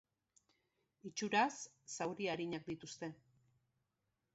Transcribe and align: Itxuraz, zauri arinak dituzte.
Itxuraz, 1.11 1.53
zauri 1.99 2.31
arinak 2.39 2.69
dituzte. 2.75 3.15